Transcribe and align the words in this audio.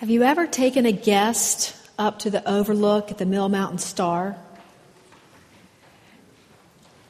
Have 0.00 0.10
you 0.10 0.24
ever 0.24 0.46
taken 0.46 0.84
a 0.84 0.92
guest 0.92 1.74
up 1.98 2.18
to 2.18 2.28
the 2.28 2.46
overlook 2.46 3.10
at 3.10 3.16
the 3.16 3.24
Mill 3.24 3.48
Mountain 3.48 3.78
Star? 3.78 4.36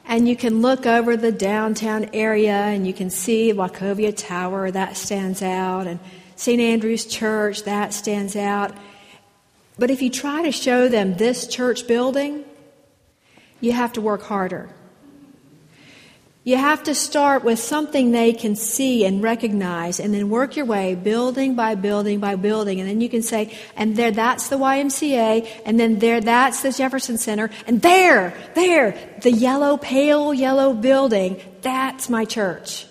And 0.05 0.25
you 0.25 0.37
can 0.37 0.61
look 0.61 0.85
over 0.85 1.17
the 1.17 1.33
downtown 1.33 2.09
area 2.13 2.53
and 2.53 2.87
you 2.87 2.93
can 2.93 3.09
see 3.09 3.51
Wachovia 3.51 4.15
Tower, 4.15 4.71
that 4.71 4.95
stands 4.95 5.41
out, 5.41 5.85
and 5.85 5.99
St. 6.37 6.61
Andrew's 6.61 7.05
Church, 7.05 7.63
that 7.63 7.93
stands 7.93 8.37
out. 8.37 8.73
But 9.77 9.91
if 9.91 10.01
you 10.01 10.09
try 10.09 10.43
to 10.43 10.53
show 10.53 10.87
them 10.87 11.15
this 11.15 11.45
church 11.45 11.87
building, 11.87 12.45
you 13.59 13.73
have 13.73 13.91
to 13.93 14.01
work 14.01 14.21
harder. 14.21 14.69
You 16.47 16.55
have 16.55 16.83
to 16.83 16.95
start 16.95 17.43
with 17.43 17.59
something 17.59 18.11
they 18.11 18.31
can 18.31 18.55
see 18.55 19.03
and 19.03 19.21
recognize 19.21 19.99
and 19.99 20.13
then 20.13 20.29
work 20.29 20.55
your 20.55 20.65
way 20.65 20.95
building 20.95 21.55
by 21.55 21.75
building 21.75 22.21
by 22.21 22.37
building. 22.37 22.79
And 22.79 22.87
then 22.87 23.01
you 23.01 23.09
can 23.09 23.21
say, 23.21 23.53
and 23.75 23.97
there, 23.97 24.11
that's 24.11 24.47
the 24.47 24.55
YMCA, 24.55 25.63
and 25.65 25.77
then 25.77 25.99
there, 25.99 26.21
that's 26.21 26.61
the 26.61 26.71
Jefferson 26.71 27.17
Center, 27.17 27.49
and 27.67 27.81
there, 27.81 28.33
there, 28.55 28.97
the 29.23 29.31
yellow, 29.33 29.75
pale 29.75 30.33
yellow 30.33 30.73
building, 30.73 31.41
that's 31.63 32.09
my 32.09 32.23
church. 32.23 32.85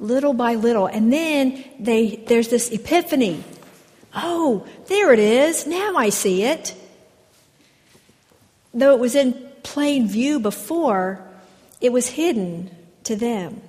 Little 0.00 0.32
by 0.32 0.54
little. 0.54 0.86
And 0.86 1.12
then 1.12 1.62
they, 1.78 2.16
there's 2.26 2.48
this 2.48 2.70
epiphany. 2.70 3.44
Oh, 4.14 4.66
there 4.86 5.12
it 5.12 5.18
is. 5.18 5.66
Now 5.66 5.96
I 5.96 6.08
see 6.08 6.44
it. 6.44 6.74
Though 8.72 8.94
it 8.94 8.98
was 8.98 9.14
in 9.14 9.34
plain 9.62 10.08
view 10.08 10.40
before, 10.40 11.28
it 11.82 11.92
was 11.92 12.10
hidden 12.10 12.70
to 13.04 13.16
them. 13.16 13.60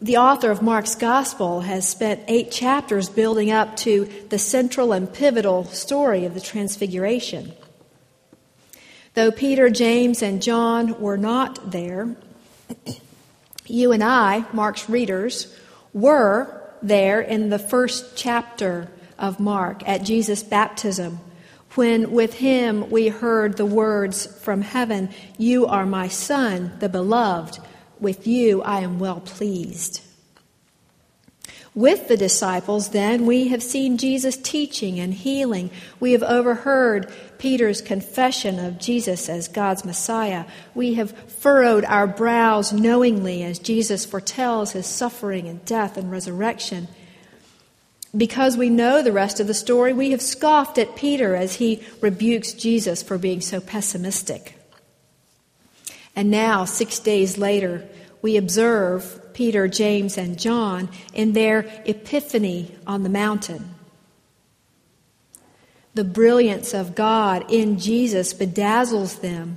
The 0.00 0.18
author 0.18 0.50
of 0.50 0.60
Mark's 0.60 0.94
Gospel 0.94 1.62
has 1.62 1.88
spent 1.88 2.20
eight 2.28 2.50
chapters 2.50 3.08
building 3.08 3.50
up 3.50 3.74
to 3.78 4.04
the 4.28 4.38
central 4.38 4.92
and 4.92 5.10
pivotal 5.10 5.64
story 5.64 6.26
of 6.26 6.34
the 6.34 6.42
Transfiguration. 6.42 7.54
Though 9.14 9.30
Peter, 9.30 9.70
James, 9.70 10.22
and 10.22 10.42
John 10.42 11.00
were 11.00 11.16
not 11.16 11.70
there, 11.70 12.14
you 13.66 13.92
and 13.92 14.04
I, 14.04 14.44
Mark's 14.52 14.90
readers, 14.90 15.58
were 15.94 16.60
there 16.82 17.22
in 17.22 17.48
the 17.48 17.58
first 17.58 18.14
chapter 18.14 18.88
of 19.18 19.40
Mark 19.40 19.88
at 19.88 20.02
Jesus' 20.02 20.42
baptism 20.42 21.18
when 21.76 22.10
with 22.12 22.34
him 22.34 22.88
we 22.90 23.08
heard 23.08 23.56
the 23.56 23.66
words 23.66 24.26
from 24.42 24.62
heaven 24.62 25.10
You 25.38 25.66
are 25.66 25.86
my 25.86 26.08
Son, 26.08 26.72
the 26.80 26.88
beloved. 26.88 27.58
With 28.00 28.26
you 28.26 28.62
I 28.62 28.80
am 28.80 28.98
well 28.98 29.20
pleased. 29.20 30.00
With 31.74 32.06
the 32.06 32.16
disciples, 32.16 32.90
then, 32.90 33.26
we 33.26 33.48
have 33.48 33.62
seen 33.62 33.98
Jesus 33.98 34.36
teaching 34.36 35.00
and 35.00 35.12
healing. 35.12 35.70
We 35.98 36.12
have 36.12 36.22
overheard 36.22 37.12
Peter's 37.38 37.82
confession 37.82 38.60
of 38.60 38.78
Jesus 38.78 39.28
as 39.28 39.48
God's 39.48 39.84
Messiah. 39.84 40.44
We 40.76 40.94
have 40.94 41.10
furrowed 41.10 41.84
our 41.86 42.06
brows 42.06 42.72
knowingly 42.72 43.42
as 43.42 43.58
Jesus 43.58 44.04
foretells 44.04 44.70
his 44.70 44.86
suffering 44.86 45.48
and 45.48 45.64
death 45.64 45.96
and 45.96 46.12
resurrection. 46.12 46.86
Because 48.16 48.56
we 48.56 48.70
know 48.70 49.02
the 49.02 49.12
rest 49.12 49.40
of 49.40 49.46
the 49.46 49.54
story, 49.54 49.92
we 49.92 50.12
have 50.12 50.22
scoffed 50.22 50.78
at 50.78 50.94
Peter 50.94 51.34
as 51.34 51.56
he 51.56 51.84
rebukes 52.00 52.52
Jesus 52.52 53.02
for 53.02 53.18
being 53.18 53.40
so 53.40 53.60
pessimistic. 53.60 54.56
And 56.14 56.30
now, 56.30 56.64
six 56.64 57.00
days 57.00 57.38
later, 57.38 57.88
we 58.22 58.36
observe 58.36 59.20
Peter, 59.34 59.66
James, 59.66 60.16
and 60.16 60.38
John 60.38 60.88
in 61.12 61.32
their 61.32 61.60
epiphany 61.84 62.74
on 62.86 63.02
the 63.02 63.08
mountain. 63.08 63.74
The 65.94 66.04
brilliance 66.04 66.72
of 66.72 66.94
God 66.94 67.50
in 67.50 67.78
Jesus 67.78 68.32
bedazzles 68.32 69.20
them 69.20 69.56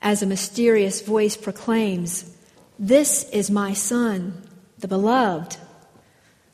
as 0.00 0.22
a 0.22 0.26
mysterious 0.26 1.02
voice 1.02 1.36
proclaims, 1.36 2.34
This 2.78 3.28
is 3.30 3.50
my 3.50 3.74
Son, 3.74 4.42
the 4.78 4.88
beloved. 4.88 5.56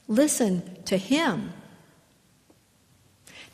Listen 0.09 0.74
to 0.87 0.97
Him. 0.97 1.53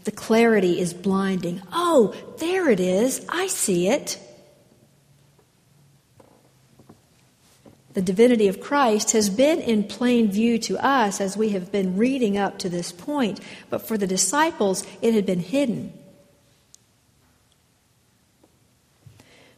The 0.04 0.10
clarity 0.10 0.80
is 0.80 0.94
blinding. 0.94 1.62
Oh, 1.72 2.14
there 2.38 2.70
it 2.70 2.80
is. 2.80 3.24
I 3.28 3.46
see 3.48 3.88
it. 3.88 4.18
The 7.92 8.02
divinity 8.02 8.46
of 8.46 8.60
Christ 8.60 9.12
has 9.12 9.28
been 9.28 9.60
in 9.60 9.84
plain 9.84 10.30
view 10.30 10.58
to 10.58 10.78
us 10.78 11.20
as 11.20 11.36
we 11.36 11.50
have 11.50 11.72
been 11.72 11.96
reading 11.96 12.38
up 12.38 12.58
to 12.60 12.68
this 12.68 12.92
point, 12.92 13.40
but 13.68 13.86
for 13.86 13.98
the 13.98 14.06
disciples, 14.06 14.86
it 15.02 15.12
had 15.12 15.26
been 15.26 15.40
hidden. 15.40 15.92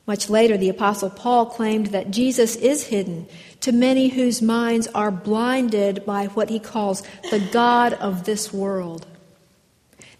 Much 0.06 0.28
later, 0.28 0.56
the 0.56 0.70
Apostle 0.70 1.10
Paul 1.10 1.46
claimed 1.46 1.88
that 1.88 2.10
Jesus 2.10 2.56
is 2.56 2.86
hidden 2.86 3.28
to 3.62 3.72
many 3.72 4.08
whose 4.08 4.42
minds 4.42 4.88
are 4.88 5.10
blinded 5.10 6.04
by 6.04 6.26
what 6.26 6.50
he 6.50 6.58
calls 6.58 7.02
the 7.30 7.40
God 7.52 7.94
of 7.94 8.24
this 8.24 8.52
world, 8.52 9.06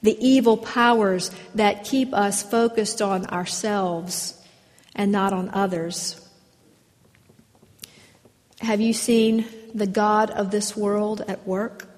the 0.01 0.17
evil 0.25 0.57
powers 0.57 1.31
that 1.55 1.85
keep 1.85 2.15
us 2.15 2.43
focused 2.43 3.03
on 3.03 3.27
ourselves 3.27 4.41
and 4.95 5.13
not 5.13 5.33
on 5.33 5.51
others. 5.51 6.19
Have 8.61 8.81
you 8.81 8.93
seen 8.93 9.45
the 9.75 9.89
God 9.89 10.31
of 10.31 10.53
this 10.53 10.77
world 10.77 11.23
at 11.27 11.47
work? 11.47 11.89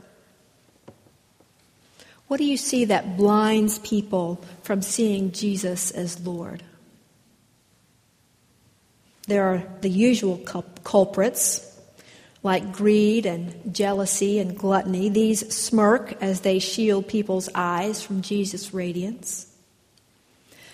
What 2.27 2.39
do 2.39 2.45
you 2.45 2.57
see 2.57 2.87
that 2.87 3.19
blinds 3.19 3.79
people 3.81 4.43
from 4.63 4.81
seeing 4.81 5.31
Jesus 5.31 5.91
as 5.91 6.27
Lord? 6.27 6.63
There 9.27 9.45
are 9.45 9.65
the 9.81 9.89
usual 9.89 10.37
culprits, 10.85 11.71
like 12.43 12.73
greed 12.73 13.25
and 13.25 13.75
jealousy 13.75 14.39
and 14.39 14.57
gluttony. 14.57 15.09
These 15.09 15.55
smirk 15.55 16.23
as 16.23 16.43
they 16.43 16.59
shield 16.59 17.09
people's 17.09 17.49
eyes 17.55 18.03
from 18.03 18.21
Jesus' 18.21 18.75
radiance. 18.75 19.51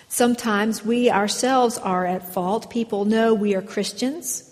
Sometimes 0.09 0.83
we 0.83 1.09
ourselves 1.09 1.77
are 1.77 2.05
at 2.05 2.33
fault. 2.33 2.69
People 2.69 3.05
know 3.05 3.33
we 3.33 3.55
are 3.55 3.61
Christians. 3.61 4.47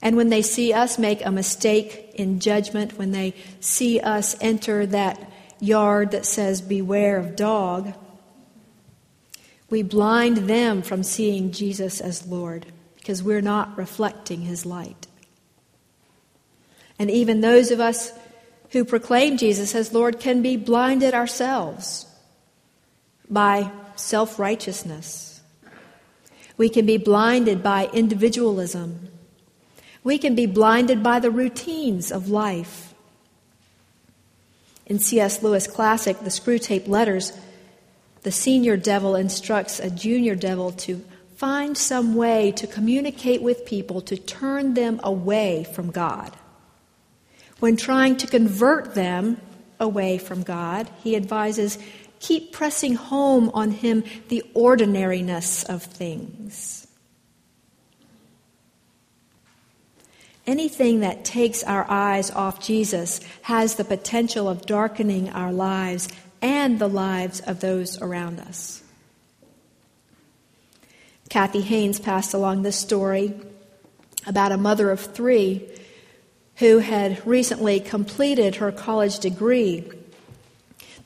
And 0.00 0.16
when 0.16 0.30
they 0.30 0.40
see 0.40 0.72
us 0.72 0.98
make 0.98 1.24
a 1.24 1.30
mistake 1.30 2.12
in 2.14 2.40
judgment, 2.40 2.96
when 2.96 3.10
they 3.10 3.34
see 3.60 4.00
us 4.00 4.34
enter 4.40 4.86
that 4.86 5.30
yard 5.60 6.12
that 6.12 6.24
says, 6.24 6.62
Beware 6.62 7.18
of 7.18 7.36
dog, 7.36 7.92
we 9.68 9.82
blind 9.82 10.48
them 10.48 10.80
from 10.80 11.02
seeing 11.02 11.52
Jesus 11.52 12.00
as 12.00 12.26
Lord 12.26 12.64
because 13.04 13.22
we're 13.22 13.42
not 13.42 13.76
reflecting 13.76 14.40
his 14.40 14.64
light. 14.64 15.06
And 16.98 17.10
even 17.10 17.42
those 17.42 17.70
of 17.70 17.78
us 17.78 18.14
who 18.70 18.82
proclaim 18.82 19.36
Jesus 19.36 19.74
as 19.74 19.92
Lord 19.92 20.18
can 20.18 20.40
be 20.40 20.56
blinded 20.56 21.12
ourselves 21.12 22.06
by 23.28 23.70
self 23.94 24.38
righteousness. 24.38 25.42
We 26.56 26.70
can 26.70 26.86
be 26.86 26.96
blinded 26.96 27.62
by 27.62 27.90
individualism. 27.92 29.10
We 30.02 30.16
can 30.16 30.34
be 30.34 30.46
blinded 30.46 31.02
by 31.02 31.20
the 31.20 31.30
routines 31.30 32.10
of 32.10 32.30
life. 32.30 32.94
In 34.86 34.98
C.S. 34.98 35.42
Lewis' 35.42 35.66
classic, 35.66 36.20
The 36.20 36.30
Screwtape 36.30 36.88
Letters, 36.88 37.38
the 38.22 38.32
senior 38.32 38.78
devil 38.78 39.14
instructs 39.14 39.78
a 39.78 39.90
junior 39.90 40.34
devil 40.34 40.72
to 40.72 41.04
find 41.36 41.76
some 41.76 42.14
way 42.14 42.52
to 42.52 42.66
communicate 42.66 43.42
with 43.42 43.66
people 43.66 44.00
to 44.02 44.16
turn 44.16 44.74
them 44.74 45.00
away 45.02 45.64
from 45.64 45.90
God. 45.90 46.36
When 47.60 47.76
trying 47.76 48.16
to 48.18 48.26
convert 48.26 48.94
them 48.94 49.40
away 49.80 50.18
from 50.18 50.42
God, 50.42 50.88
he 51.02 51.16
advises 51.16 51.78
keep 52.20 52.52
pressing 52.52 52.94
home 52.94 53.50
on 53.52 53.70
him 53.70 54.04
the 54.28 54.42
ordinariness 54.54 55.64
of 55.64 55.82
things. 55.82 56.86
Anything 60.46 61.00
that 61.00 61.24
takes 61.24 61.62
our 61.62 61.86
eyes 61.90 62.30
off 62.30 62.60
Jesus 62.60 63.20
has 63.42 63.76
the 63.76 63.84
potential 63.84 64.48
of 64.48 64.66
darkening 64.66 65.30
our 65.30 65.52
lives 65.52 66.08
and 66.42 66.78
the 66.78 66.88
lives 66.88 67.40
of 67.40 67.60
those 67.60 68.00
around 68.00 68.40
us. 68.40 68.83
Kathy 71.34 71.62
Haynes 71.62 71.98
passed 71.98 72.32
along 72.32 72.62
this 72.62 72.78
story 72.78 73.34
about 74.24 74.52
a 74.52 74.56
mother 74.56 74.92
of 74.92 75.00
three 75.00 75.68
who 76.58 76.78
had 76.78 77.26
recently 77.26 77.80
completed 77.80 78.54
her 78.54 78.70
college 78.70 79.18
degree. 79.18 79.82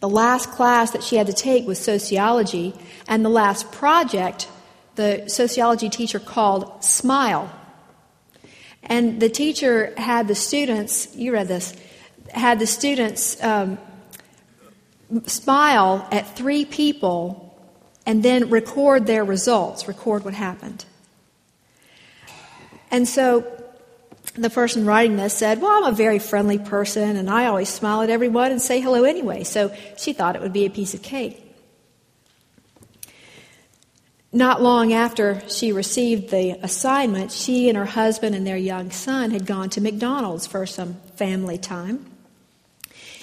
The 0.00 0.08
last 0.10 0.50
class 0.50 0.90
that 0.90 1.02
she 1.02 1.16
had 1.16 1.28
to 1.28 1.32
take 1.32 1.66
was 1.66 1.78
sociology, 1.78 2.74
and 3.08 3.24
the 3.24 3.30
last 3.30 3.72
project 3.72 4.48
the 4.96 5.24
sociology 5.28 5.88
teacher 5.88 6.20
called 6.20 6.84
Smile. 6.84 7.50
And 8.82 9.22
the 9.22 9.30
teacher 9.30 9.94
had 9.96 10.28
the 10.28 10.34
students, 10.34 11.08
you 11.16 11.32
read 11.32 11.48
this, 11.48 11.74
had 12.34 12.58
the 12.58 12.66
students 12.66 13.42
um, 13.42 13.78
smile 15.24 16.06
at 16.12 16.36
three 16.36 16.66
people 16.66 17.47
and 18.08 18.22
then 18.22 18.48
record 18.48 19.06
their 19.06 19.22
results, 19.22 19.86
record 19.86 20.24
what 20.24 20.32
happened. 20.32 20.86
And 22.90 23.06
so 23.06 23.46
the 24.34 24.48
person 24.48 24.86
writing 24.86 25.18
this 25.18 25.34
said, 25.34 25.60
Well, 25.60 25.70
I'm 25.70 25.92
a 25.92 25.94
very 25.94 26.18
friendly 26.18 26.58
person 26.58 27.18
and 27.18 27.28
I 27.28 27.44
always 27.44 27.68
smile 27.68 28.00
at 28.00 28.08
everyone 28.08 28.50
and 28.50 28.62
say 28.62 28.80
hello 28.80 29.04
anyway. 29.04 29.44
So 29.44 29.74
she 29.98 30.14
thought 30.14 30.36
it 30.36 30.40
would 30.40 30.54
be 30.54 30.64
a 30.64 30.70
piece 30.70 30.94
of 30.94 31.02
cake. 31.02 31.44
Not 34.32 34.62
long 34.62 34.94
after 34.94 35.42
she 35.50 35.72
received 35.72 36.30
the 36.30 36.52
assignment, 36.62 37.30
she 37.30 37.68
and 37.68 37.76
her 37.76 37.84
husband 37.84 38.34
and 38.34 38.46
their 38.46 38.56
young 38.56 38.90
son 38.90 39.32
had 39.32 39.44
gone 39.44 39.68
to 39.70 39.82
McDonald's 39.82 40.46
for 40.46 40.64
some 40.64 40.94
family 41.16 41.58
time. 41.58 42.10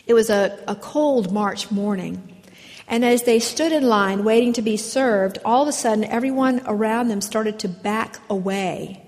It 0.06 0.14
was 0.14 0.30
a, 0.30 0.64
a 0.68 0.76
cold 0.76 1.34
March 1.34 1.72
morning. 1.72 2.35
And 2.88 3.04
as 3.04 3.24
they 3.24 3.40
stood 3.40 3.72
in 3.72 3.88
line 3.88 4.24
waiting 4.24 4.54
to 4.54 4.62
be 4.62 4.78
served, 4.78 5.40
all 5.44 5.64
of 5.64 5.68
a 5.68 5.72
sudden 5.72 6.04
everyone 6.04 6.62
around 6.66 7.08
them 7.08 7.22
started 7.22 7.60
to 7.60 7.68
back 7.68 8.20
away. 8.30 9.02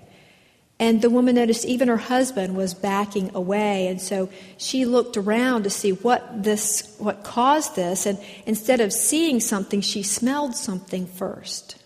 And 0.80 1.02
the 1.02 1.10
woman 1.10 1.34
noticed 1.34 1.64
even 1.64 1.88
her 1.88 1.96
husband 1.96 2.56
was 2.56 2.72
backing 2.72 3.32
away. 3.34 3.88
And 3.88 4.00
so 4.00 4.30
she 4.56 4.84
looked 4.84 5.16
around 5.16 5.64
to 5.64 5.70
see 5.70 5.90
what 5.90 6.44
this, 6.44 6.94
what 6.98 7.24
caused 7.24 7.74
this. 7.74 8.06
And 8.06 8.18
instead 8.46 8.80
of 8.80 8.92
seeing 8.92 9.40
something, 9.40 9.80
she 9.80 10.02
smelled 10.02 10.54
something 10.54 11.06
first. 11.06 11.76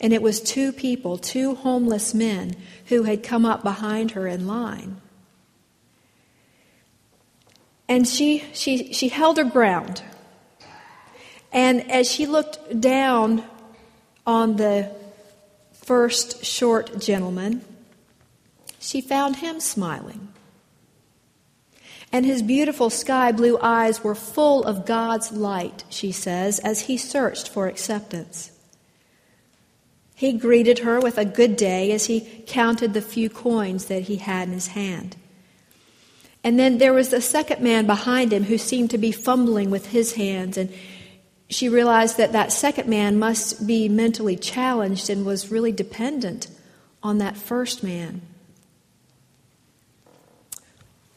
And 0.00 0.12
it 0.12 0.22
was 0.22 0.40
two 0.40 0.72
people, 0.72 1.18
two 1.18 1.54
homeless 1.54 2.12
men, 2.14 2.56
who 2.86 3.04
had 3.04 3.22
come 3.22 3.46
up 3.46 3.62
behind 3.62 4.12
her 4.12 4.26
in 4.26 4.48
line. 4.48 5.00
And 7.88 8.08
she, 8.08 8.42
she, 8.52 8.92
she 8.92 9.08
held 9.08 9.36
her 9.36 9.44
ground. 9.44 10.02
And 11.52 11.90
as 11.90 12.10
she 12.10 12.26
looked 12.26 12.80
down 12.80 13.44
on 14.26 14.56
the 14.56 14.90
first 15.72 16.44
short 16.44 16.98
gentleman, 16.98 17.64
she 18.78 19.00
found 19.00 19.36
him 19.36 19.60
smiling. 19.60 20.28
And 22.10 22.26
his 22.26 22.42
beautiful 22.42 22.90
sky 22.90 23.32
blue 23.32 23.58
eyes 23.60 24.04
were 24.04 24.14
full 24.14 24.64
of 24.64 24.84
God's 24.84 25.32
light, 25.32 25.84
she 25.88 26.12
says, 26.12 26.58
as 26.58 26.82
he 26.82 26.96
searched 26.96 27.48
for 27.48 27.68
acceptance. 27.68 28.52
He 30.14 30.32
greeted 30.34 30.80
her 30.80 31.00
with 31.00 31.18
a 31.18 31.24
good 31.24 31.56
day 31.56 31.90
as 31.92 32.06
he 32.06 32.44
counted 32.46 32.92
the 32.92 33.02
few 33.02 33.30
coins 33.30 33.86
that 33.86 34.04
he 34.04 34.16
had 34.16 34.48
in 34.48 34.54
his 34.54 34.68
hand. 34.68 35.16
And 36.44 36.58
then 36.58 36.78
there 36.78 36.92
was 36.92 37.08
the 37.08 37.20
second 37.20 37.62
man 37.62 37.86
behind 37.86 38.32
him 38.32 38.44
who 38.44 38.58
seemed 38.58 38.90
to 38.90 38.98
be 38.98 39.12
fumbling 39.12 39.70
with 39.70 39.86
his 39.86 40.14
hands. 40.14 40.58
And 40.58 40.72
she 41.52 41.68
realized 41.68 42.16
that 42.16 42.32
that 42.32 42.50
second 42.50 42.88
man 42.88 43.18
must 43.18 43.66
be 43.66 43.88
mentally 43.88 44.36
challenged 44.36 45.10
and 45.10 45.26
was 45.26 45.50
really 45.50 45.72
dependent 45.72 46.48
on 47.02 47.18
that 47.18 47.36
first 47.36 47.82
man. 47.82 48.22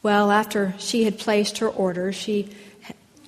Well, 0.02 0.30
after 0.30 0.74
she 0.78 1.04
had 1.04 1.18
placed 1.18 1.58
her 1.58 1.68
order, 1.68 2.12
she 2.12 2.50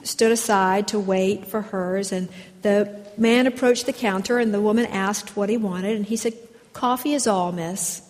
stood 0.03 0.31
aside 0.31 0.89
to 0.89 0.99
wait 0.99 1.47
for 1.47 1.63
hers, 1.63 2.13
and 2.13 2.29
the 2.63 3.01
man 3.17 3.47
approached 3.47 3.87
the 3.87 3.93
counter, 3.93 4.39
and 4.39 4.53
the 4.53 4.61
woman 4.61 4.87
asked 4.87 5.37
what 5.37 5.49
he 5.49 5.57
wanted, 5.57 5.97
and 5.97 6.07
he 6.07 6.17
said, 6.17 6.35
Coffee 6.73 7.15
is 7.15 7.27
all, 7.27 7.53
miss. 7.53 8.03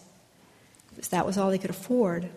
Because 0.91 1.09
that 1.09 1.25
was 1.25 1.39
all 1.39 1.51
they 1.51 1.59
could 1.59 1.71
afford. 1.71 2.29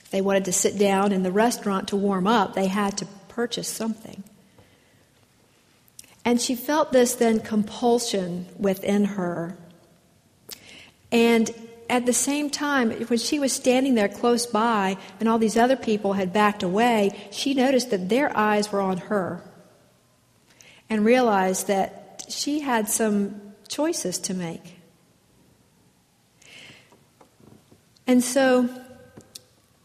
If 0.00 0.10
they 0.10 0.20
wanted 0.20 0.44
to 0.46 0.52
sit 0.52 0.76
down 0.78 1.12
in 1.12 1.22
the 1.22 1.32
restaurant 1.32 1.88
to 1.88 1.96
warm 1.96 2.26
up, 2.26 2.54
they 2.54 2.66
had 2.66 2.98
to 2.98 3.06
purchase 3.28 3.68
something. 3.68 4.22
And 6.26 6.42
she 6.42 6.56
felt 6.56 6.90
this 6.92 7.14
then 7.14 7.38
compulsion 7.38 8.46
within 8.58 9.04
her. 9.04 9.56
And 11.12 11.48
at 11.88 12.04
the 12.04 12.12
same 12.12 12.50
time, 12.50 12.90
when 12.90 13.18
she 13.18 13.38
was 13.38 13.52
standing 13.52 13.94
there 13.94 14.08
close 14.08 14.44
by 14.44 14.96
and 15.20 15.28
all 15.28 15.38
these 15.38 15.56
other 15.56 15.76
people 15.76 16.14
had 16.14 16.32
backed 16.32 16.64
away, 16.64 17.28
she 17.30 17.54
noticed 17.54 17.90
that 17.90 18.08
their 18.08 18.36
eyes 18.36 18.72
were 18.72 18.80
on 18.80 18.98
her 18.98 19.40
and 20.90 21.04
realized 21.04 21.68
that 21.68 22.24
she 22.28 22.58
had 22.58 22.88
some 22.88 23.40
choices 23.68 24.18
to 24.18 24.34
make. 24.34 24.80
And 28.08 28.22
so 28.22 28.68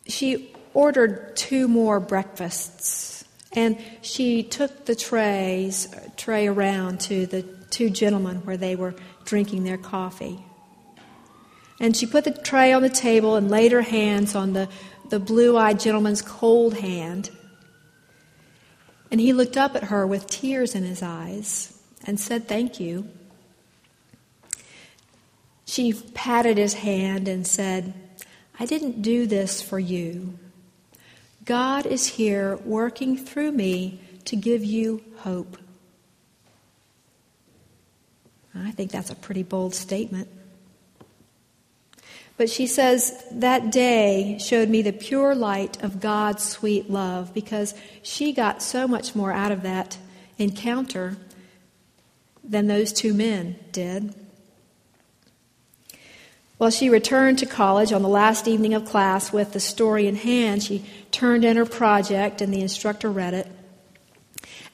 she 0.08 0.56
ordered 0.74 1.36
two 1.36 1.68
more 1.68 2.00
breakfasts. 2.00 3.21
And 3.54 3.78
she 4.02 4.44
took 4.44 4.86
the 4.86 4.96
trays, 4.96 5.94
tray 6.16 6.48
around 6.48 7.02
to 7.02 7.26
the 7.26 7.44
two 7.70 7.90
gentlemen 7.90 8.38
where 8.46 8.58
they 8.58 8.76
were 8.76 8.96
drinking 9.26 9.64
their 9.64 9.78
coffee. 9.78 10.44
And 11.80 11.96
she 11.96 12.06
put 12.06 12.24
the 12.24 12.32
tray 12.32 12.72
on 12.72 12.82
the 12.82 12.90
table 12.90 13.36
and 13.36 13.50
laid 13.50 13.72
her 13.72 13.82
hands 13.82 14.36
on 14.36 14.54
the, 14.54 14.70
the 15.10 15.20
blue 15.20 15.58
eyed 15.58 15.80
gentleman's 15.80 16.22
cold 16.22 16.76
hand. 16.78 17.32
And 19.10 19.20
he 19.20 19.34
looked 19.34 19.58
up 19.58 19.76
at 19.76 19.86
her 19.86 20.08
with 20.08 20.28
tears 20.28 20.76
in 20.76 20.84
his 20.84 21.02
eyes 21.02 21.78
and 22.06 22.20
said, 22.20 22.48
Thank 22.48 22.80
you. 22.80 23.10
She 25.66 25.94
patted 25.94 26.58
his 26.58 26.76
hand 26.76 27.28
and 27.28 27.46
said, 27.46 27.94
I 28.60 28.66
didn't 28.66 29.02
do 29.02 29.26
this 29.26 29.62
for 29.62 29.80
you. 29.80 30.38
God 31.46 31.86
is 31.86 32.06
here 32.06 32.58
working 32.58 33.18
through 33.18 33.52
me 33.52 34.00
to 34.26 34.36
give 34.36 34.64
you 34.64 35.04
hope. 35.18 35.58
I 38.54 38.72
think 38.72 38.92
that's 38.92 39.10
a 39.10 39.16
pretty 39.16 39.44
bold 39.44 39.74
statement. 39.74 40.28
But 42.38 42.50
she 42.50 42.68
says, 42.68 43.24
that 43.32 43.72
day 43.72 44.38
showed 44.40 44.68
me 44.70 44.82
the 44.82 44.94
pure 44.94 45.36
light 45.36 45.82
of 45.84 46.00
God's 46.00 46.44
sweet 46.44 46.90
love 46.90 47.34
because 47.34 47.76
she 48.02 48.34
got 48.34 48.62
so 48.62 48.88
much 48.88 49.16
more 49.16 49.32
out 49.32 49.52
of 49.52 49.62
that 49.62 49.98
encounter 50.38 51.18
than 52.44 52.68
those 52.68 52.92
two 52.92 53.14
men 53.14 53.58
did. 53.72 54.16
Well, 56.62 56.70
she 56.70 56.90
returned 56.90 57.40
to 57.40 57.48
college 57.48 57.92
on 57.92 58.04
the 58.04 58.08
last 58.08 58.48
evening 58.48 58.76
of 58.76 58.86
class 58.86 59.34
with 59.34 59.52
the 59.52 59.60
story 59.60 60.06
in 60.06 60.16
hand. 60.16 60.62
She 60.62 60.86
turned 61.10 61.44
in 61.44 61.58
her 61.58 61.66
project, 61.66 62.40
and 62.40 62.54
the 62.54 62.62
instructor 62.62 63.10
read 63.10 63.34
it. 63.34 63.48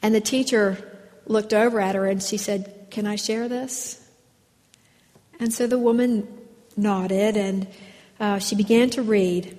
And 0.02 0.14
the 0.14 0.20
teacher 0.20 1.00
looked 1.28 1.54
over 1.54 1.80
at 1.80 1.96
her 1.96 2.06
and 2.06 2.22
she 2.22 2.36
said, 2.36 2.88
Can 2.92 3.08
I 3.08 3.16
share 3.16 3.48
this? 3.48 4.06
And 5.40 5.54
so 5.54 5.66
the 5.66 5.80
woman 5.80 6.28
nodded 6.76 7.38
and 7.38 7.68
uh, 8.20 8.40
she 8.40 8.58
began 8.58 8.90
to 8.90 9.02
read. 9.02 9.58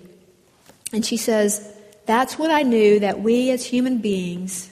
And 0.93 1.07
she 1.07 1.17
says, 1.17 1.67
That's 2.05 2.39
what 2.39 2.51
I 2.51 2.61
knew 2.61 3.01
that 3.01 3.23
we 3.23 3.51
as 3.53 3.65
human 3.65 4.03
beings 4.03 4.71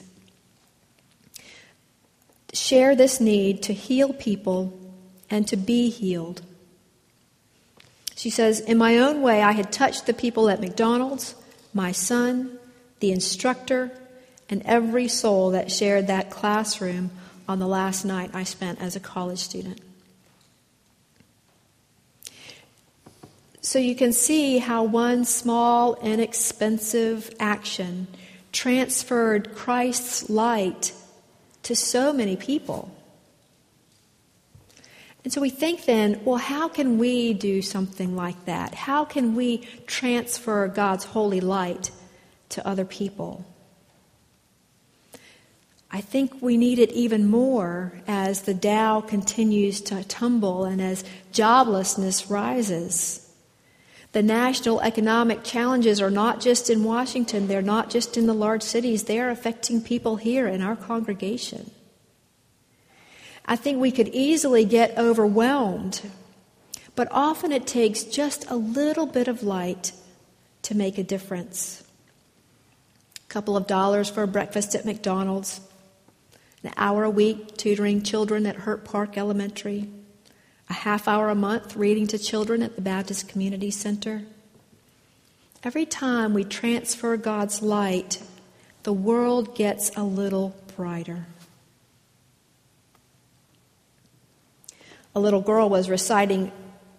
share 2.53 2.95
this 2.95 3.19
need 3.19 3.63
to 3.63 3.73
heal 3.73 4.13
people 4.13 4.79
and 5.27 5.47
to 5.47 5.57
be 5.57 5.89
healed. 5.89 6.43
She 8.17 8.31
says, 8.31 8.59
In 8.61 8.79
my 8.79 8.97
own 8.97 9.21
way, 9.21 9.43
I 9.43 9.51
had 9.51 9.71
touched 9.71 10.07
the 10.07 10.13
people 10.13 10.49
at 10.49 10.59
McDonald's, 10.59 11.35
my 11.71 11.91
son, 11.91 12.57
the 12.99 13.11
instructor, 13.11 13.91
and 14.49 14.63
every 14.65 15.07
soul 15.07 15.51
that 15.51 15.71
shared 15.71 16.07
that 16.07 16.31
classroom 16.31 17.11
on 17.47 17.59
the 17.59 17.67
last 17.67 18.05
night 18.05 18.31
I 18.33 18.43
spent 18.43 18.81
as 18.81 18.95
a 18.95 18.99
college 18.99 19.37
student. 19.37 19.79
So 23.61 23.77
you 23.77 23.95
can 23.95 24.11
see 24.13 24.57
how 24.57 24.83
one 24.83 25.23
small, 25.23 25.93
inexpensive 26.01 27.29
action 27.39 28.07
transferred 28.51 29.53
Christ's 29.53 30.27
light 30.27 30.91
to 31.61 31.75
so 31.75 32.11
many 32.11 32.35
people. 32.35 32.96
And 35.27 35.33
so 35.33 35.41
we 35.41 35.49
think 35.49 35.83
then, 35.83 36.21
well, 36.23 36.37
how 36.37 36.69
can 36.69 36.97
we 36.97 37.33
do 37.33 37.61
something 37.61 38.15
like 38.15 38.45
that? 38.45 38.73
How 38.73 39.03
can 39.03 39.35
we 39.35 39.57
transfer 39.85 40.69
God's 40.69 41.03
holy 41.03 41.41
light 41.41 41.91
to 42.47 42.65
other 42.65 42.85
people? 42.85 43.45
I 45.91 45.99
think 45.99 46.41
we 46.41 46.55
need 46.55 46.79
it 46.79 46.93
even 46.93 47.29
more 47.29 47.91
as 48.07 48.43
the 48.43 48.53
Dow 48.53 49.01
continues 49.01 49.81
to 49.81 50.01
tumble 50.05 50.63
and 50.63 50.81
as 50.81 51.03
joblessness 51.33 52.29
rises. 52.29 53.29
The 54.13 54.23
national 54.23 54.79
economic 54.79 55.43
challenges 55.43 55.99
are 55.99 56.09
not 56.09 56.39
just 56.39 56.69
in 56.69 56.85
Washington, 56.85 57.49
they're 57.49 57.61
not 57.61 57.89
just 57.89 58.15
in 58.15 58.27
the 58.27 58.33
large 58.33 58.63
cities, 58.63 59.03
they 59.03 59.19
are 59.19 59.29
affecting 59.29 59.81
people 59.81 60.15
here 60.15 60.47
in 60.47 60.61
our 60.61 60.77
congregation. 60.77 61.71
I 63.47 63.55
think 63.55 63.79
we 63.79 63.91
could 63.91 64.09
easily 64.09 64.65
get 64.65 64.97
overwhelmed. 64.97 66.01
But 66.95 67.07
often 67.11 67.51
it 67.51 67.67
takes 67.67 68.03
just 68.03 68.49
a 68.49 68.55
little 68.55 69.05
bit 69.05 69.27
of 69.27 69.43
light 69.43 69.91
to 70.63 70.75
make 70.75 70.97
a 70.97 71.03
difference. 71.03 71.83
A 73.23 73.27
couple 73.29 73.55
of 73.55 73.67
dollars 73.67 74.09
for 74.09 74.23
a 74.23 74.27
breakfast 74.27 74.75
at 74.75 74.83
McDonald's, 74.83 75.61
an 76.63 76.73
hour 76.75 77.03
a 77.03 77.09
week 77.09 77.55
tutoring 77.55 78.01
children 78.01 78.45
at 78.45 78.55
Hurt 78.55 78.83
Park 78.83 79.17
Elementary, 79.17 79.87
a 80.69 80.73
half 80.73 81.07
hour 81.07 81.29
a 81.29 81.35
month 81.35 81.75
reading 81.75 82.07
to 82.07 82.17
children 82.17 82.63
at 82.63 82.75
the 82.75 82.81
Baptist 82.81 83.29
Community 83.29 83.71
Center. 83.71 84.23
Every 85.63 85.85
time 85.85 86.33
we 86.33 86.43
transfer 86.43 87.15
God's 87.15 87.61
light, 87.61 88.21
the 88.83 88.93
world 88.93 89.55
gets 89.55 89.95
a 89.95 90.03
little 90.03 90.55
brighter. 90.75 91.27
A 95.17 95.19
little 95.19 95.41
girl 95.41 95.67
was 95.67 95.89
reciting 95.89 96.51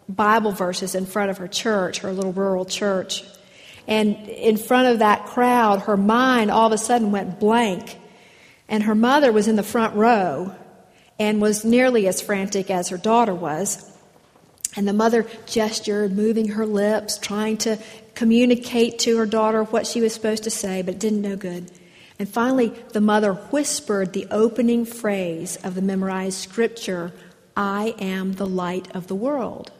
Bible 0.08 0.50
verses 0.50 0.96
in 0.96 1.06
front 1.06 1.30
of 1.30 1.38
her 1.38 1.46
church, 1.46 2.00
her 2.00 2.12
little 2.12 2.32
rural 2.32 2.64
church. 2.64 3.22
And 3.86 4.28
in 4.28 4.56
front 4.56 4.88
of 4.88 4.98
that 4.98 5.26
crowd, 5.26 5.82
her 5.82 5.96
mind 5.96 6.50
all 6.50 6.66
of 6.66 6.72
a 6.72 6.78
sudden 6.78 7.12
went 7.12 7.38
blank. 7.38 7.96
And 8.68 8.82
her 8.82 8.96
mother 8.96 9.30
was 9.30 9.46
in 9.46 9.54
the 9.54 9.62
front 9.62 9.94
row 9.94 10.52
and 11.20 11.40
was 11.40 11.64
nearly 11.64 12.08
as 12.08 12.20
frantic 12.20 12.72
as 12.72 12.88
her 12.88 12.96
daughter 12.96 13.32
was. 13.32 13.88
And 14.74 14.88
the 14.88 14.92
mother 14.92 15.24
gestured, 15.46 16.10
moving 16.10 16.48
her 16.48 16.66
lips, 16.66 17.18
trying 17.18 17.56
to 17.58 17.78
communicate 18.16 18.98
to 19.00 19.16
her 19.18 19.26
daughter 19.26 19.62
what 19.62 19.86
she 19.86 20.00
was 20.00 20.12
supposed 20.12 20.42
to 20.42 20.50
say, 20.50 20.82
but 20.82 20.94
it 20.94 21.00
didn't 21.00 21.22
no 21.22 21.36
good. 21.36 21.70
And 22.18 22.28
finally, 22.28 22.74
the 22.94 23.00
mother 23.00 23.34
whispered 23.34 24.12
the 24.12 24.26
opening 24.32 24.84
phrase 24.86 25.54
of 25.62 25.76
the 25.76 25.82
memorized 25.82 26.38
scripture 26.38 27.12
I 27.58 27.96
am 27.98 28.34
the 28.34 28.46
light 28.46 28.94
of 28.94 29.08
the 29.08 29.16
world. 29.16 29.72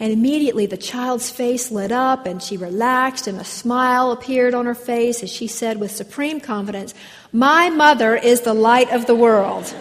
And 0.00 0.12
immediately 0.12 0.66
the 0.66 0.76
child's 0.76 1.30
face 1.30 1.70
lit 1.70 1.92
up 1.92 2.26
and 2.26 2.42
she 2.42 2.56
relaxed, 2.56 3.28
and 3.28 3.40
a 3.40 3.44
smile 3.44 4.10
appeared 4.10 4.52
on 4.52 4.66
her 4.66 4.74
face 4.74 5.22
as 5.22 5.30
she 5.30 5.46
said 5.46 5.78
with 5.78 5.92
supreme 5.92 6.40
confidence, 6.40 6.92
My 7.32 7.70
mother 7.70 8.16
is 8.16 8.40
the 8.40 8.54
light 8.54 8.92
of 8.92 9.06
the 9.06 9.14
world. 9.14 9.72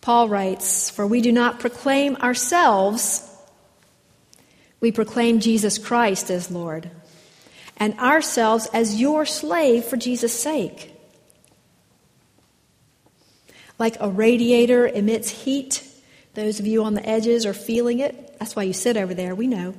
Paul 0.00 0.30
writes, 0.30 0.88
For 0.88 1.06
we 1.06 1.20
do 1.20 1.32
not 1.32 1.60
proclaim 1.60 2.16
ourselves, 2.16 3.30
we 4.80 4.90
proclaim 4.90 5.40
Jesus 5.40 5.76
Christ 5.76 6.30
as 6.30 6.50
Lord, 6.50 6.90
and 7.78 7.98
ourselves 7.98 8.66
as 8.72 9.00
your 9.00 9.24
slave 9.24 9.84
for 9.84 9.96
Jesus' 9.96 10.38
sake. 10.38 10.94
Like 13.78 13.96
a 14.00 14.10
radiator 14.10 14.86
emits 14.86 15.30
heat, 15.44 15.84
those 16.34 16.60
of 16.60 16.66
you 16.66 16.84
on 16.84 16.94
the 16.94 17.08
edges 17.08 17.46
are 17.46 17.54
feeling 17.54 18.00
it. 18.00 18.38
That's 18.38 18.56
why 18.56 18.64
you 18.64 18.72
sit 18.72 18.96
over 18.96 19.14
there, 19.14 19.34
we 19.34 19.46
know. 19.46 19.74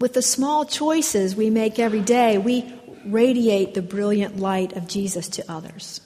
With 0.00 0.14
the 0.14 0.22
small 0.22 0.64
choices 0.64 1.36
we 1.36 1.50
make 1.50 1.78
every 1.78 2.00
day, 2.00 2.38
we 2.38 2.72
radiate 3.04 3.74
the 3.74 3.82
brilliant 3.82 4.38
light 4.38 4.76
of 4.76 4.88
Jesus 4.88 5.28
to 5.30 5.50
others. 5.50 6.00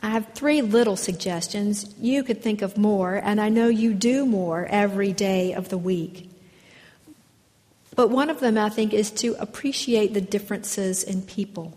I 0.00 0.10
have 0.10 0.32
three 0.34 0.62
little 0.62 0.96
suggestions. 0.96 1.94
You 1.98 2.22
could 2.22 2.42
think 2.42 2.62
of 2.62 2.76
more, 2.78 3.14
and 3.14 3.40
I 3.40 3.48
know 3.48 3.68
you 3.68 3.94
do 3.94 4.26
more 4.26 4.66
every 4.66 5.12
day 5.12 5.54
of 5.54 5.68
the 5.68 5.78
week. 5.78 6.25
But 7.96 8.10
one 8.10 8.30
of 8.30 8.40
them, 8.40 8.56
I 8.58 8.68
think, 8.68 8.92
is 8.92 9.10
to 9.12 9.34
appreciate 9.40 10.14
the 10.14 10.20
differences 10.20 11.02
in 11.02 11.22
people. 11.22 11.76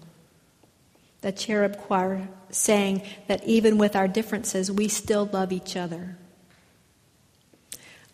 The 1.21 1.31
cherub 1.31 1.77
choir 1.77 2.27
saying 2.51 3.01
that 3.27 3.43
even 3.45 3.77
with 3.77 3.95
our 3.95 4.07
differences, 4.07 4.71
we 4.71 4.87
still 4.87 5.29
love 5.31 5.51
each 5.51 5.75
other. 5.75 6.17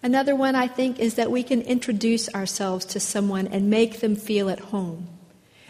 Another 0.02 0.36
one, 0.36 0.56
I 0.56 0.68
think, 0.68 1.00
is 1.00 1.16
that 1.16 1.32
we 1.32 1.42
can 1.42 1.62
introduce 1.62 2.34
ourselves 2.34 2.86
to 2.86 3.00
someone 3.00 3.48
and 3.48 3.70
make 3.70 4.00
them 4.00 4.16
feel 4.16 4.50
at 4.50 4.60
home. 4.60 5.08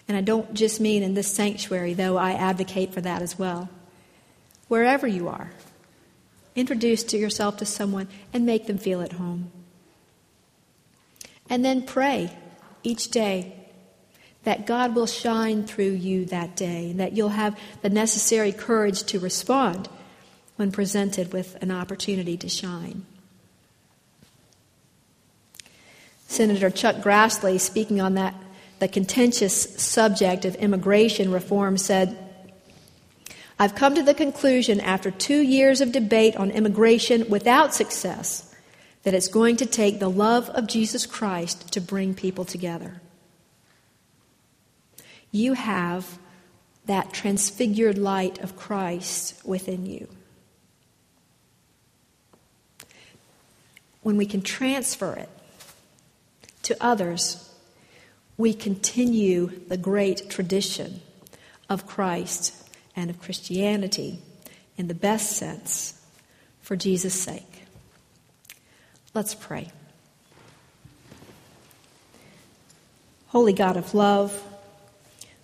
And 0.08 0.18
I 0.18 0.22
don't 0.22 0.54
just 0.54 0.82
mean 0.82 1.04
in 1.04 1.14
this 1.14 1.32
sanctuary, 1.32 1.94
though 1.94 2.18
I 2.18 2.34
advocate 2.34 2.94
for 2.94 3.02
that 3.02 3.22
as 3.22 3.40
well 3.40 3.70
wherever 4.68 5.08
you 5.08 5.28
are. 5.28 5.52
Introduce 6.56 7.04
to 7.04 7.18
yourself 7.18 7.58
to 7.58 7.66
someone 7.66 8.08
and 8.34 8.46
make 8.46 8.68
them 8.68 8.78
feel 8.78 9.02
at 9.02 9.14
home. 9.14 9.52
And 11.50 11.64
then 11.64 11.84
pray 11.84 12.36
each 12.84 13.10
day 13.10 13.54
that 14.44 14.66
God 14.66 14.96
will 14.96 15.08
shine 15.08 15.66
through 15.66 15.92
you 15.92 16.26
that 16.26 16.56
day, 16.56 16.92
and 16.92 17.00
that 17.00 17.14
you'll 17.14 17.30
have 17.30 17.60
the 17.82 17.90
necessary 17.90 18.52
courage 18.52 19.04
to 19.04 19.20
respond 19.20 19.90
when 20.56 20.72
presented 20.72 21.34
with 21.34 21.62
an 21.62 21.72
opportunity 21.72 22.38
to 22.38 22.48
shine. 22.48 23.06
Senator 26.28 26.70
Chuck 26.70 26.98
Grassley, 26.98 27.60
speaking 27.60 28.00
on 28.00 28.16
that 28.16 28.36
the 28.80 28.88
contentious 28.88 29.82
subject 29.82 30.44
of 30.46 30.56
immigration 30.56 31.32
reform, 31.32 31.78
said, 31.78 32.18
I've 33.58 33.74
come 33.74 33.96
to 33.96 34.04
the 34.04 34.14
conclusion 34.14 34.82
after 34.82 35.12
two 35.12 35.40
years 35.40 35.80
of 35.80 35.94
debate 35.94 36.36
on 36.36 36.52
immigration 36.52 37.30
without 37.30 37.74
success 37.74 38.45
that 39.06 39.14
it's 39.14 39.28
going 39.28 39.56
to 39.56 39.68
take 39.68 40.00
the 40.00 40.10
love 40.10 40.50
of 40.50 40.66
Jesus 40.66 41.06
Christ 41.06 41.72
to 41.74 41.80
bring 41.80 42.16
people 42.16 42.44
together. 42.44 43.02
You 45.32 45.54
have 45.54 46.18
that 46.88 47.14
transfigured 47.14 48.00
light 48.00 48.40
of 48.40 48.56
Christ 48.56 49.46
within 49.46 49.86
you. 49.86 50.08
When 54.02 54.18
we 54.18 54.26
can 54.26 54.42
transfer 54.42 55.14
it 55.14 55.30
to 56.64 56.76
others, 56.82 57.54
we 58.38 58.56
continue 58.56 59.52
the 59.68 59.78
great 59.78 60.32
tradition 60.32 61.02
of 61.70 61.86
Christ 61.86 62.56
and 62.96 63.12
of 63.12 63.22
Christianity 63.22 64.18
in 64.78 64.88
the 64.88 64.96
best 64.96 65.38
sense 65.38 66.02
for 66.64 66.76
Jesus' 66.76 67.14
sake. 67.14 67.55
Let's 69.16 69.34
pray. 69.34 69.72
Holy 73.28 73.54
God 73.54 73.78
of 73.78 73.94
love, 73.96 74.44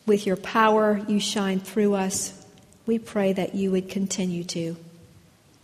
with 0.05 0.27
your 0.27 0.35
power 0.35 1.01
you 1.07 1.21
shine 1.21 1.61
through 1.61 1.93
us. 1.93 2.45
We 2.85 2.99
pray 2.99 3.31
that 3.31 3.55
you 3.55 3.71
would 3.71 3.87
continue 3.87 4.43
to 4.43 4.75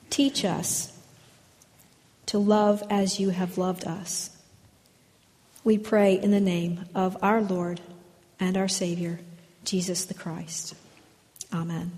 teach 0.10 0.46
us 0.46 0.98
to 2.28 2.38
love 2.38 2.82
as 2.90 3.20
you 3.20 3.32
have 3.32 3.58
loved 3.58 3.86
us. 3.86 4.30
We 5.66 5.78
pray 5.78 6.18
in 6.18 6.32
the 6.32 6.40
name 6.40 6.86
of 6.96 7.18
our 7.22 7.42
Lord 7.42 7.82
and 8.40 8.56
our 8.56 8.70
Savior, 8.70 9.20
Jesus 9.66 10.06
the 10.06 10.14
Christ. 10.14 10.76
Amen. 11.54 11.92